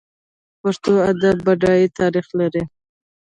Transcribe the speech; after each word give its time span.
پښتو 0.61 0.91
ادب 1.11 1.37
بډای 1.45 1.83
تاریخ 1.99 2.27
لري. 2.39 2.63